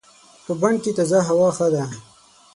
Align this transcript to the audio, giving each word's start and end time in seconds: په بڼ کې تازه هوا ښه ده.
په 0.45 0.51
بڼ 0.61 0.73
کې 0.83 0.91
تازه 0.97 1.19
هوا 1.27 1.49
ښه 1.57 1.67
ده. 1.73 1.83